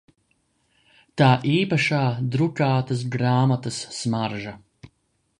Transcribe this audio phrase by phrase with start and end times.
[1.21, 1.25] Tā
[1.55, 1.99] īpašā
[2.35, 4.55] drukātas grāmatas smarža!